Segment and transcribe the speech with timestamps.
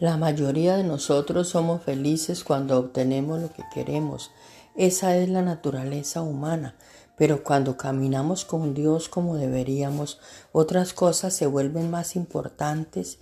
[0.00, 4.30] La mayoría de nosotros somos felices cuando obtenemos lo que queremos.
[4.74, 6.74] Esa es la naturaleza humana.
[7.18, 10.18] Pero cuando caminamos con Dios como deberíamos,
[10.52, 13.18] otras cosas se vuelven más importantes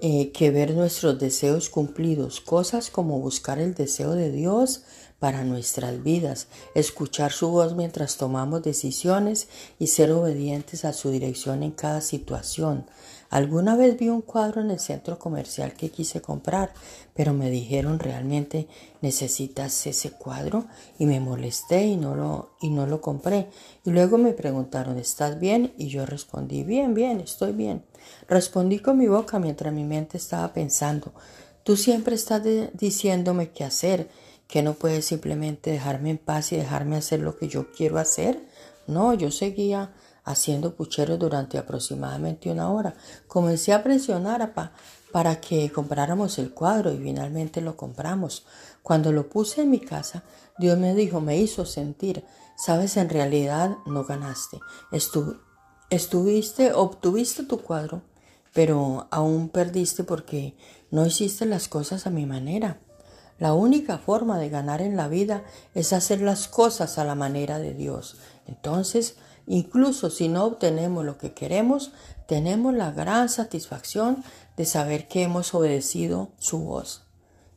[0.00, 2.40] eh, que ver nuestros deseos cumplidos.
[2.40, 4.82] Cosas como buscar el deseo de Dios
[5.20, 9.46] para nuestras vidas, escuchar su voz mientras tomamos decisiones
[9.78, 12.86] y ser obedientes a su dirección en cada situación.
[13.30, 16.72] Alguna vez vi un cuadro en el centro comercial que quise comprar,
[17.14, 18.68] pero me dijeron realmente
[19.00, 20.66] necesitas ese cuadro
[20.98, 23.48] y me molesté y no lo, y no lo compré.
[23.84, 25.72] Y luego me preguntaron ¿estás bien?
[25.78, 27.84] Y yo respondí bien, bien, estoy bien.
[28.28, 31.12] Respondí con mi boca mientras mi mente estaba pensando
[31.70, 32.42] tú siempre estás
[32.74, 34.08] diciéndome qué hacer,
[34.48, 38.40] que no puedes simplemente dejarme en paz y dejarme hacer lo que yo quiero hacer.
[38.86, 39.92] No, yo seguía
[40.30, 42.94] haciendo pucheros durante aproximadamente una hora.
[43.26, 44.52] Comencé a presionar
[45.12, 48.44] para que compráramos el cuadro y finalmente lo compramos.
[48.82, 50.22] Cuando lo puse en mi casa,
[50.58, 52.24] Dios me dijo, me hizo sentir,
[52.56, 54.58] sabes, en realidad no ganaste.
[55.90, 58.02] estuviste, obtuviste tu cuadro,
[58.52, 60.56] pero aún perdiste porque
[60.90, 62.80] no hiciste las cosas a mi manera.
[63.38, 67.58] La única forma de ganar en la vida es hacer las cosas a la manera
[67.58, 68.16] de Dios.
[68.46, 71.92] Entonces, Incluso si no obtenemos lo que queremos,
[72.26, 74.22] tenemos la gran satisfacción
[74.56, 77.06] de saber que hemos obedecido su voz.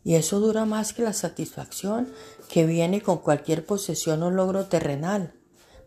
[0.03, 2.11] Y eso dura más que la satisfacción
[2.49, 5.33] que viene con cualquier posesión o logro terrenal.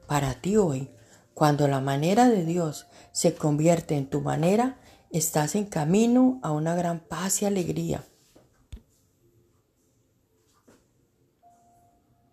[0.06, 0.90] Para ti hoy,
[1.34, 4.78] cuando la manera de Dios se convierte en tu manera,
[5.10, 8.04] estás en camino a una gran paz y alegría.